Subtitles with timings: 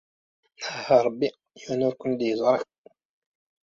[0.61, 1.27] Wah a Ṛebbi
[1.59, 2.61] yiwen ur ken-id-yeẓṛi.